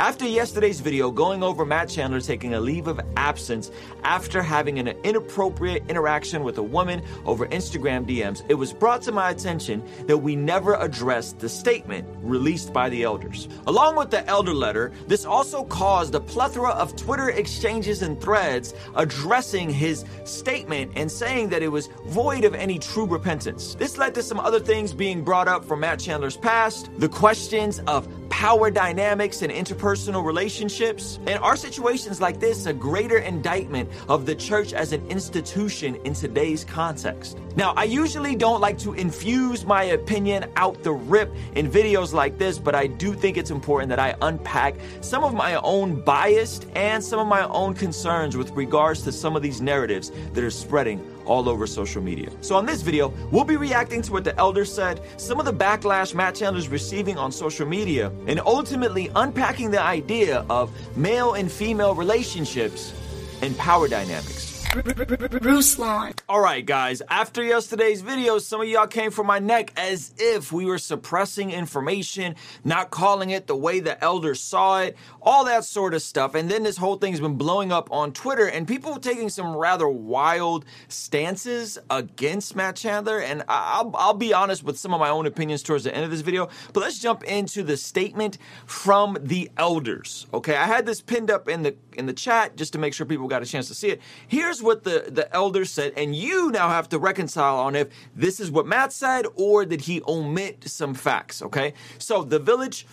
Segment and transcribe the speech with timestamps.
[0.00, 3.70] After yesterday's video going over Matt Chandler taking a leave of absence
[4.02, 9.12] after having an inappropriate interaction with a woman over Instagram DMs, it was brought to
[9.12, 13.46] my attention that we never addressed the statement released by the elders.
[13.66, 18.72] Along with the elder letter, this also caused a plethora of Twitter exchanges and threads
[18.96, 23.74] addressing his statement and saying that it was void of any true repentance.
[23.74, 27.80] This led to some other things being brought up from Matt Chandler's past, the questions
[27.80, 28.08] of
[28.40, 31.18] power dynamics and interpersonal relationships.
[31.26, 36.14] And are situations like this a greater indictment of the church as an institution in
[36.14, 37.36] today's context?
[37.56, 42.38] Now, I usually don't like to infuse my opinion out the rip in videos like
[42.38, 46.60] this, but I do think it's important that I unpack some of my own bias
[46.76, 50.50] and some of my own concerns with regards to some of these narratives that are
[50.50, 52.30] spreading all over social media.
[52.40, 55.52] So, on this video, we'll be reacting to what the elder said, some of the
[55.52, 61.50] backlash Matt Chandler's receiving on social media, and ultimately unpacking the idea of male and
[61.50, 62.94] female relationships
[63.42, 64.49] and power dynamics.
[64.70, 66.16] Ruslan.
[66.28, 67.02] All right, guys.
[67.08, 71.50] After yesterday's video, some of y'all came for my neck as if we were suppressing
[71.50, 76.36] information, not calling it the way the elders saw it, all that sort of stuff.
[76.36, 79.88] And then this whole thing's been blowing up on Twitter, and people taking some rather
[79.88, 83.18] wild stances against Matt Chandler.
[83.18, 86.12] And I'll, I'll be honest with some of my own opinions towards the end of
[86.12, 86.48] this video.
[86.72, 90.28] But let's jump into the statement from the elders.
[90.32, 93.04] Okay, I had this pinned up in the in the chat just to make sure
[93.04, 94.00] people got a chance to see it.
[94.28, 98.40] Here's what the, the elders said, and you now have to reconcile on if this
[98.40, 101.74] is what Matt said or did he omit some facts, okay?
[101.98, 102.86] So the village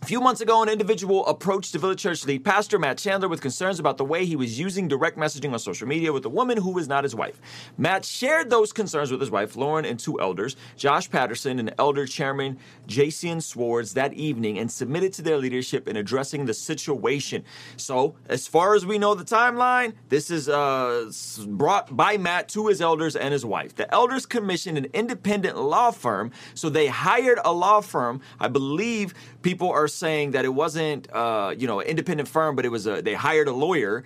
[0.00, 3.40] a few months ago, an individual approached the village church lead pastor, Matt Chandler, with
[3.40, 6.56] concerns about the way he was using direct messaging on social media with a woman
[6.56, 7.40] who was not his wife.
[7.76, 12.06] Matt shared those concerns with his wife, Lauren, and two elders, Josh Patterson and elder
[12.06, 17.44] chairman Jason Swartz, that evening and submitted to their leadership in addressing the situation.
[17.76, 21.10] So, as far as we know the timeline, this is uh,
[21.46, 23.74] brought by Matt to his elders and his wife.
[23.74, 28.20] The elders commissioned an independent law firm, so they hired a law firm.
[28.40, 32.64] I believe people are saying that it wasn't, uh, you know, an independent firm, but
[32.64, 34.04] it was a they hired a lawyer,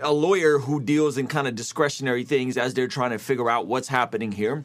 [0.00, 3.66] a lawyer who deals in kind of discretionary things as they're trying to figure out
[3.66, 4.64] what's happening here.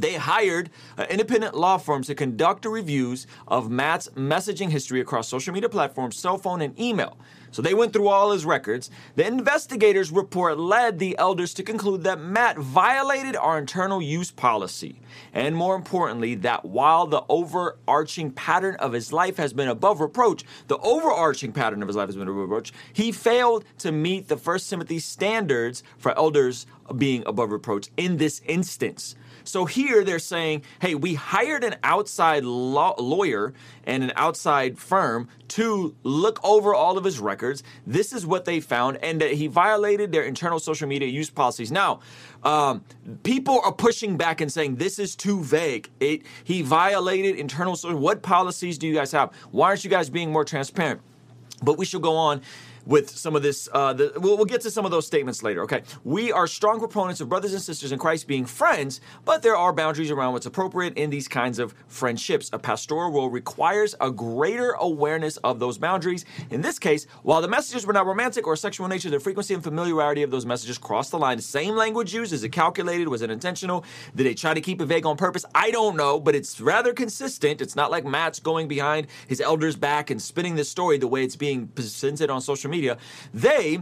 [0.00, 5.54] They hired an independent law firms to conduct reviews of Matt's messaging history across social
[5.54, 7.16] media platforms, cell phone, and email.
[7.50, 8.90] So they went through all his records.
[9.14, 15.00] The investigators' report led the elders to conclude that Matt violated our internal use policy.
[15.32, 20.44] And more importantly, that while the overarching pattern of his life has been above reproach,
[20.68, 24.36] the overarching pattern of his life has been above reproach, he failed to meet the
[24.36, 29.16] First Timothy standards for elders being above reproach in this instance.
[29.46, 35.28] So here they're saying, hey, we hired an outside law- lawyer and an outside firm
[35.48, 37.62] to look over all of his records.
[37.86, 41.70] This is what they found, and that he violated their internal social media use policies.
[41.70, 42.00] Now,
[42.42, 42.84] um,
[43.22, 45.90] people are pushing back and saying this is too vague.
[46.00, 47.76] It he violated internal.
[47.76, 47.98] social.
[47.98, 49.32] what policies do you guys have?
[49.50, 51.00] Why aren't you guys being more transparent?
[51.62, 52.42] But we should go on
[52.86, 53.68] with some of this.
[53.72, 55.62] Uh, the, we'll, we'll get to some of those statements later.
[55.62, 59.56] Okay, we are strong proponents of brothers and sisters in Christ being friends, but there
[59.56, 62.48] are boundaries around what's appropriate in these kinds of friendships.
[62.52, 66.24] A pastoral role requires a greater awareness of those boundaries.
[66.50, 69.54] In this case, while the messages were not romantic or sexual in nature, the frequency
[69.54, 71.40] and familiarity of those messages crossed the line.
[71.40, 73.08] Same language used, is it calculated?
[73.08, 73.84] Was it intentional?
[74.14, 75.44] Did they try to keep it vague on purpose?
[75.54, 77.60] I don't know, but it's rather consistent.
[77.60, 81.24] It's not like Matt's going behind his elders' back and spinning this story the way
[81.24, 82.98] it's being presented on social media media,
[83.32, 83.80] they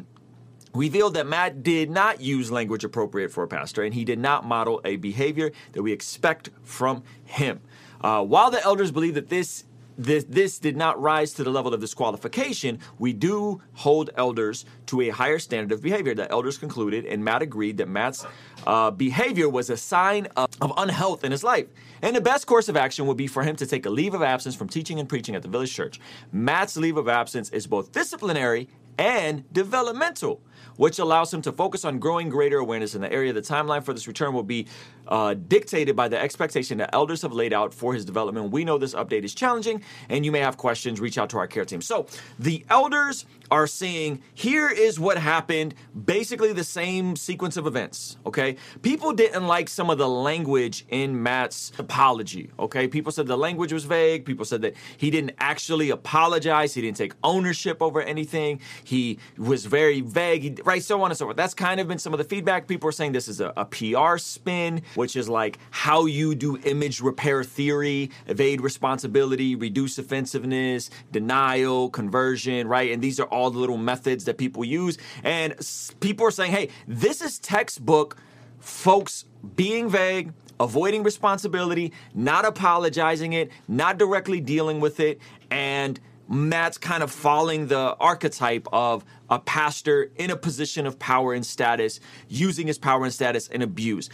[0.75, 4.44] revealed that Matt did not use language appropriate for a pastor and he did not
[4.44, 7.60] model a behavior that we expect from him.
[8.00, 9.65] Uh, while the elders believe that this
[9.97, 15.03] this, this did not rise to the level of disqualification, we do hold elders to
[15.03, 16.16] a higher standard of behavior.
[16.16, 18.26] The elders concluded, and Matt agreed that Matt's
[18.66, 21.66] uh, behavior was a sign of, of unhealth in his life.
[22.03, 24.22] And the best course of action would be for him to take a leave of
[24.22, 26.00] absence from teaching and preaching at the village church.
[26.32, 28.69] Matt's leave of absence is both disciplinary
[28.99, 30.41] and developmental
[30.76, 33.32] which allows him to focus on growing greater awareness in the area.
[33.32, 34.67] The timeline for this return will be
[35.08, 38.50] uh, dictated by the expectation that elders have laid out for his development.
[38.50, 41.00] We know this update is challenging, and you may have questions.
[41.00, 41.81] Reach out to our care team.
[41.81, 42.06] So
[42.38, 48.56] the elders are seeing here is what happened, basically the same sequence of events, okay?
[48.82, 52.88] People didn't like some of the language in Matt's apology, okay?
[52.88, 54.24] People said the language was vague.
[54.24, 56.74] People said that he didn't actually apologize.
[56.74, 58.60] He didn't take ownership over anything.
[58.82, 60.60] He was very vague.
[60.64, 61.36] Right, so on and so forth.
[61.36, 62.66] That's kind of been some of the feedback.
[62.66, 66.58] People are saying this is a, a PR spin, which is like how you do
[66.64, 72.90] image repair theory, evade responsibility, reduce offensiveness, denial, conversion, right?
[72.90, 74.99] And these are all the little methods that people use.
[75.23, 75.55] And
[76.00, 78.17] people are saying, hey, this is textbook
[78.61, 79.25] folks
[79.56, 85.19] being vague, avoiding responsibility, not apologizing it, not directly dealing with it,
[85.50, 91.35] and Matt's kind of following the archetype of a pastor in a position of power
[91.35, 94.08] and status, using his power and status and abuse.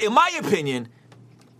[0.00, 0.88] In my opinion,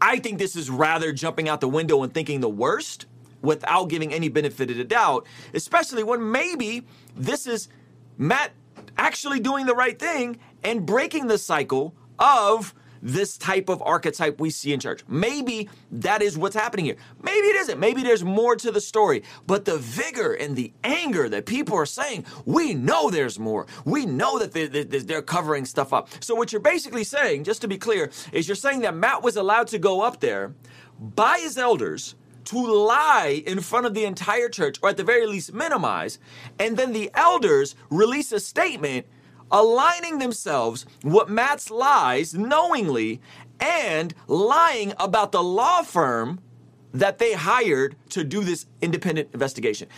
[0.00, 3.06] I think this is rather jumping out the window and thinking the worst
[3.43, 6.85] without giving any benefit of the doubt, especially when maybe
[7.17, 7.69] this is
[8.17, 8.52] Matt
[8.96, 14.50] actually doing the right thing and breaking the cycle of this type of archetype we
[14.50, 15.05] see in church.
[15.08, 16.96] Maybe that is what's happening here.
[17.23, 17.79] Maybe it isn't.
[17.79, 19.23] Maybe there's more to the story.
[19.46, 23.67] But the vigor and the anger that people are saying, we know there's more.
[23.85, 26.08] We know that they're covering stuff up.
[26.20, 29.37] So, what you're basically saying, just to be clear, is you're saying that Matt was
[29.37, 30.55] allowed to go up there
[30.99, 32.17] by his elders
[32.49, 36.19] to lie in front of the entire church, or at the very least minimize,
[36.59, 39.06] and then the elders release a statement
[39.50, 43.21] aligning themselves with Matt's lies knowingly
[43.61, 46.41] and lying about the law firm
[46.93, 49.89] that they hired to do this independent investigation.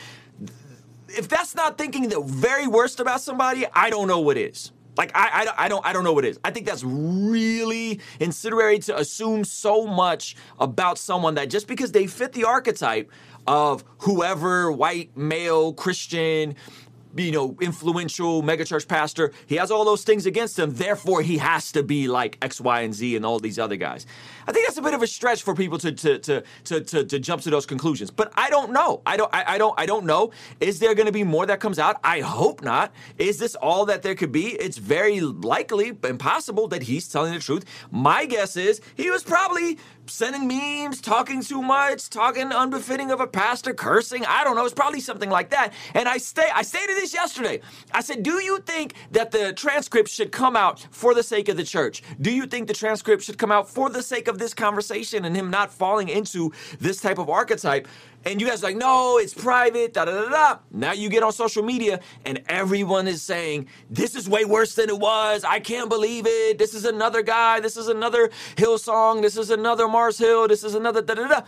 [1.08, 4.72] If that's not thinking the very worst about somebody, I don't know what is.
[5.00, 6.40] Like I, I, I don't I don't know what it is.
[6.44, 12.06] I think that's really incendiary to assume so much about someone that just because they
[12.06, 13.10] fit the archetype
[13.46, 16.54] of whoever white male Christian
[17.16, 19.32] you know, influential megachurch pastor.
[19.46, 20.74] He has all those things against him.
[20.74, 24.06] Therefore, he has to be like X, Y, and Z and all these other guys.
[24.46, 27.04] I think that's a bit of a stretch for people to to to to to,
[27.04, 28.10] to jump to those conclusions.
[28.10, 29.02] But I don't know.
[29.06, 29.32] I don't.
[29.34, 29.74] I, I don't.
[29.78, 30.32] I don't know.
[30.60, 31.96] Is there going to be more that comes out?
[32.04, 32.92] I hope not.
[33.18, 34.48] Is this all that there could be?
[34.48, 37.64] It's very likely, impossible that he's telling the truth.
[37.90, 39.78] My guess is he was probably
[40.10, 44.24] sending memes, talking too much, talking unbefitting of a pastor, cursing.
[44.26, 44.64] I don't know.
[44.64, 45.72] It's probably something like that.
[45.94, 46.48] And I stay.
[46.54, 47.60] I stated this yesterday.
[47.92, 51.56] I said, "Do you think that the transcript should come out for the sake of
[51.56, 52.02] the church?
[52.20, 55.36] Do you think the transcript should come out for the sake of this conversation and
[55.36, 57.86] him not falling into this type of archetype?"
[58.24, 60.58] And you guys like, no, it's private, da da da da.
[60.70, 64.90] Now you get on social media and everyone is saying, this is way worse than
[64.90, 65.42] it was.
[65.42, 66.58] I can't believe it.
[66.58, 67.60] This is another guy.
[67.60, 69.22] This is another Hillsong.
[69.22, 70.48] This is another Mars Hill.
[70.48, 71.40] This is another da da da.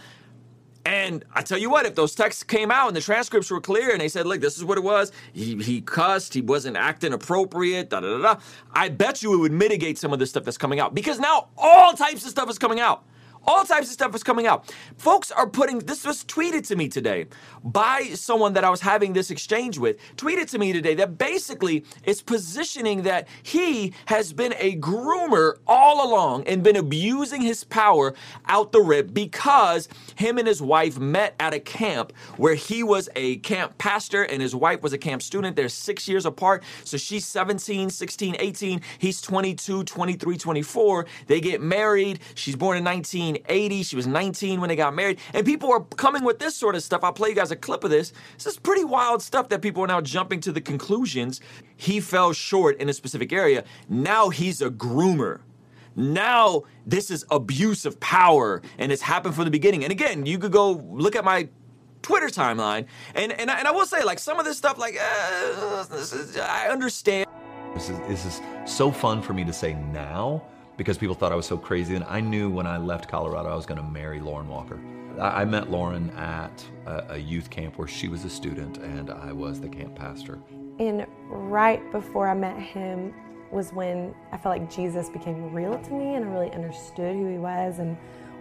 [0.85, 3.93] And I tell you what, if those texts came out and the transcripts were clear
[3.93, 7.13] and they said, look, this is what it was, he, he cussed, he wasn't acting
[7.13, 8.41] appropriate, da da da da,
[8.73, 11.51] I bet you it would mitigate some of this stuff that's coming out because now
[11.57, 13.05] all types of stuff is coming out.
[13.44, 14.73] All types of stuff is coming out.
[14.97, 17.27] Folks are putting this was tweeted to me today
[17.65, 19.97] by someone that I was having this exchange with.
[20.17, 26.09] Tweeted to me today that basically is positioning that he has been a groomer all
[26.09, 28.15] along and been abusing his power
[28.47, 33.09] out the rip because him and his wife met at a camp where he was
[33.17, 35.56] a camp pastor and his wife was a camp student.
[35.56, 36.62] They're six years apart.
[36.85, 38.81] So she's 17, 16, 18.
[38.99, 41.06] He's 22, 23, 24.
[41.27, 42.21] They get married.
[42.35, 43.31] She's born in 19.
[43.32, 43.82] 1980.
[43.82, 45.19] She was 19 when they got married.
[45.34, 47.02] And people are coming with this sort of stuff.
[47.02, 48.12] I'll play you guys a clip of this.
[48.37, 51.40] This is pretty wild stuff that people are now jumping to the conclusions.
[51.76, 53.64] He fell short in a specific area.
[53.88, 55.40] Now he's a groomer.
[55.94, 59.84] Now this is abuse of power and it's happened from the beginning.
[59.84, 61.49] And again, you could go look at my
[62.02, 64.99] Twitter timeline, and and I, and I will say, like some of this stuff, like
[65.00, 67.27] uh, is, I understand.
[67.74, 70.43] This is, this is so fun for me to say now
[70.76, 71.94] because people thought I was so crazy.
[71.94, 74.79] And I knew when I left Colorado I was going to marry Lauren Walker.
[75.20, 79.32] I, met Lauren at a, a youth camp where she was a student and I
[79.32, 80.38] was the camp pastor.
[80.79, 83.14] And right before I met him
[83.50, 87.31] was when I felt like Jesus became real to me and I really understood who
[87.31, 87.96] he was and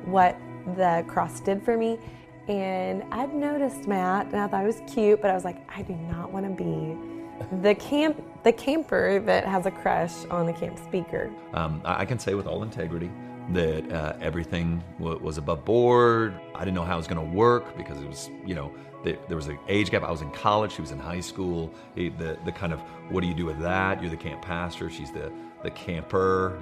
[0.05, 0.37] what
[0.77, 1.99] the cross did for me.
[2.47, 5.81] And I'd noticed Matt and I thought he was cute, but I was like, I
[5.81, 7.20] do not want to be
[7.61, 11.29] the camp the camper that has a crush on the camp speaker.
[11.53, 13.11] Um, I can say with all integrity
[13.49, 16.39] that uh, everything w- was above board.
[16.55, 18.71] I didn't know how it was going to work because it was, you know,
[19.03, 20.03] the, there was an age gap.
[20.03, 21.73] I was in college; she was in high school.
[21.95, 22.79] the the kind of
[23.09, 24.01] what do you do with that?
[24.01, 24.89] You're the camp pastor.
[24.89, 25.31] She's the
[25.63, 26.61] the camper.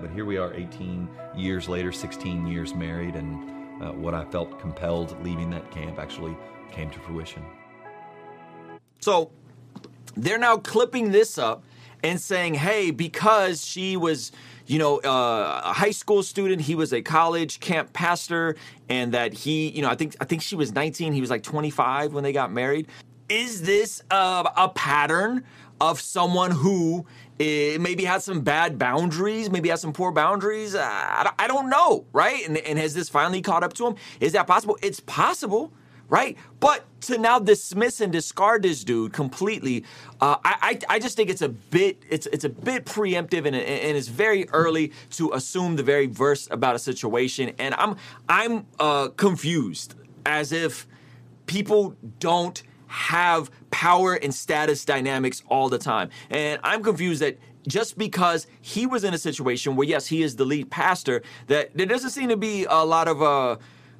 [0.00, 4.60] But here we are, 18 years later, 16 years married, and uh, what I felt
[4.60, 6.36] compelled leaving that camp actually
[6.70, 7.42] came to fruition.
[9.00, 9.30] So
[10.16, 11.62] they're now clipping this up
[12.02, 14.32] and saying, hey, because she was,
[14.66, 18.56] you know, uh, a high school student, he was a college camp pastor,
[18.88, 21.42] and that he, you know, I think I think she was 19, he was like
[21.42, 22.88] 25 when they got married.
[23.28, 25.44] is this uh, a pattern
[25.80, 27.04] of someone who
[27.40, 30.74] uh, maybe had some bad boundaries, maybe had some poor boundaries?
[30.74, 32.46] I, I don't know, right?
[32.46, 33.96] And, and has this finally caught up to him?
[34.20, 34.78] Is that possible?
[34.82, 35.72] It's possible
[36.08, 36.36] right?
[36.60, 39.84] But to now dismiss and discard this dude completely,
[40.20, 43.56] uh, I, I, I just think it's a bit it's it's a bit preemptive and,
[43.56, 47.96] and it's very early to assume the very verse about a situation, and I'm
[48.28, 49.94] I'm uh, confused
[50.24, 50.86] as if
[51.46, 57.98] people don't have power and status dynamics all the time, and I'm confused that just
[57.98, 61.86] because he was in a situation where yes he is the lead pastor that there
[61.86, 63.56] doesn't seem to be a lot of uh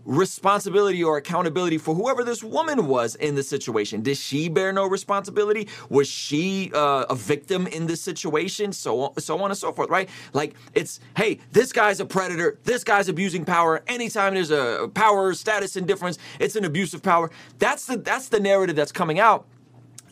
[0.07, 4.03] responsibility or accountability for whoever this woman was in the situation.
[4.03, 5.69] Did she bear no responsibility?
[5.91, 8.73] Was she uh, a victim in this situation?
[8.73, 10.09] So on, so on and so forth, right?
[10.33, 12.59] Like it's hey, this guy's a predator.
[12.65, 13.83] This guy's abusing power.
[13.89, 17.31] Anytime there's a power status indifference, it's an abuse of power.
[17.59, 19.47] That's the that's the narrative that's coming out,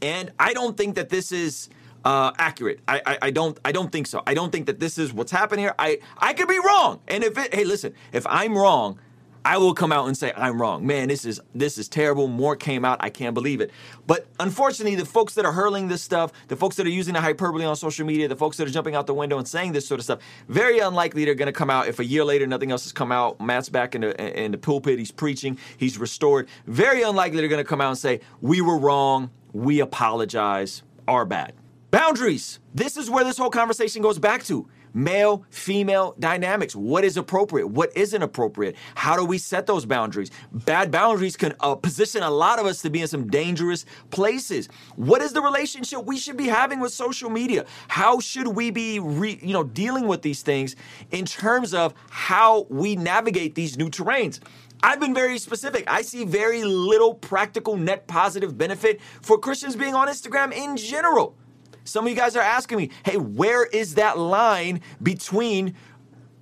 [0.03, 1.69] and I don't think that this is.
[2.07, 2.81] Uh, accurate.
[2.87, 4.23] I, I, I don't I don't think so.
[4.27, 5.75] I don't think that this is what's happening here.
[5.79, 7.01] I I could be wrong.
[7.09, 8.99] And if it hey listen, if I'm wrong,
[9.45, 10.87] I will come out and say I'm wrong.
[10.87, 12.29] Man, this is this is terrible.
[12.29, 12.99] More came out.
[13.01, 13.71] I can't believe it.
[14.07, 17.21] But unfortunately, the folks that are hurling this stuff, the folks that are using the
[17.21, 19.87] hyperbole on social media, the folks that are jumping out the window and saying this
[19.87, 22.71] sort of stuff, very unlikely they're going to come out if a year later nothing
[22.71, 23.39] else has come out.
[23.39, 24.99] Matt's back in the in the pulpit.
[24.99, 25.59] He's preaching.
[25.77, 26.49] He's restored.
[26.67, 29.31] Very unlikely they're going to come out and say we were wrong.
[29.53, 30.83] We apologize.
[31.07, 31.53] Our bad.
[31.91, 32.61] Boundaries.
[32.75, 36.75] This is where this whole conversation goes back to male female dynamics.
[36.75, 37.67] What is appropriate?
[37.67, 38.77] What isn't appropriate?
[38.95, 40.31] How do we set those boundaries?
[40.53, 44.69] Bad boundaries can uh, position a lot of us to be in some dangerous places.
[44.97, 47.67] What is the relationship we should be having with social media?
[47.89, 50.77] How should we be, re, you know, dealing with these things
[51.11, 54.41] in terms of how we navigate these new terrains?
[54.83, 55.85] I've been very specific.
[55.91, 61.37] I see very little practical net positive benefit for Christians being on Instagram in general.
[61.85, 65.75] Some of you guys are asking me, hey, where is that line between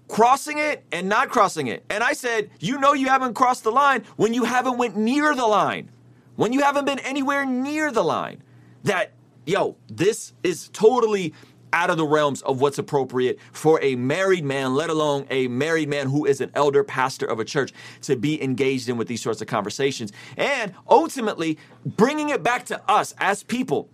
[0.08, 1.84] crossing it and not crossing it?
[1.90, 5.34] And I said, you know you haven't crossed the line when you haven't went near
[5.34, 5.90] the line.
[6.36, 8.42] When you haven't been anywhere near the line.
[8.84, 9.12] That,
[9.44, 11.34] yo, this is totally
[11.72, 15.88] out of the realms of what's appropriate for a married man, let alone a married
[15.88, 17.72] man who is an elder pastor of a church,
[18.02, 20.12] to be engaged in with these sorts of conversations.
[20.36, 23.88] And ultimately, bringing it back to us as people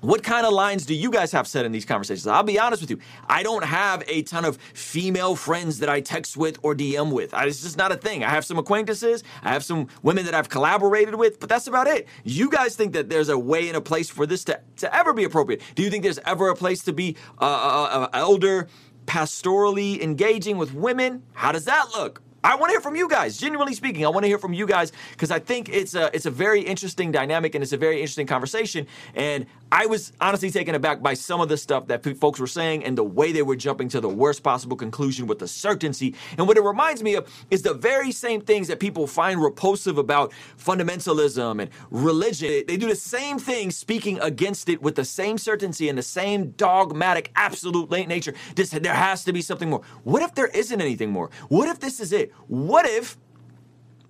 [0.00, 2.26] what kind of lines do you guys have set in these conversations?
[2.26, 2.98] I'll be honest with you.
[3.28, 7.34] I don't have a ton of female friends that I text with or DM with.
[7.34, 8.24] It's just not a thing.
[8.24, 9.22] I have some acquaintances.
[9.42, 12.08] I have some women that I've collaborated with, but that's about it.
[12.24, 15.12] You guys think that there's a way and a place for this to, to ever
[15.12, 15.62] be appropriate?
[15.74, 18.68] Do you think there's ever a place to be uh, uh, uh elder,
[19.06, 21.22] pastorally engaging with women?
[21.32, 22.22] How does that look?
[22.42, 23.36] I want to hear from you guys.
[23.36, 26.24] Genuinely speaking, I want to hear from you guys because I think it's a it's
[26.24, 28.86] a very interesting dynamic and it's a very interesting conversation.
[29.14, 32.84] And I was honestly taken aback by some of the stuff that folks were saying
[32.84, 36.14] and the way they were jumping to the worst possible conclusion with the certainty.
[36.38, 39.98] And what it reminds me of is the very same things that people find repulsive
[39.98, 42.64] about fundamentalism and religion.
[42.66, 46.50] They do the same thing, speaking against it with the same certainty and the same
[46.52, 48.34] dogmatic, absolute nature.
[48.56, 49.82] This, there has to be something more.
[50.04, 51.30] What if there isn't anything more?
[51.48, 52.29] What if this is it?
[52.48, 53.16] What if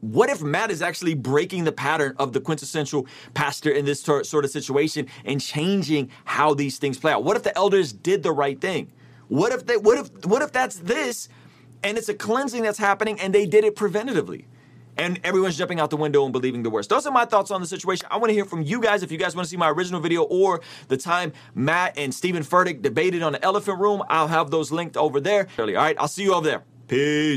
[0.00, 4.44] what if Matt is actually breaking the pattern of the quintessential pastor in this sort
[4.44, 7.22] of situation and changing how these things play out?
[7.22, 8.90] What if the elders did the right thing?
[9.28, 11.28] What if they what if what if that's this
[11.82, 14.46] and it's a cleansing that's happening and they did it preventatively?
[14.96, 16.90] And everyone's jumping out the window and believing the worst.
[16.90, 18.06] Those are my thoughts on the situation.
[18.10, 19.02] I want to hear from you guys.
[19.02, 22.42] If you guys want to see my original video or the time Matt and Steven
[22.42, 25.46] Furtick debated on the elephant room, I'll have those linked over there.
[25.58, 26.64] All right, I'll see you over there.
[26.88, 27.28] Peace.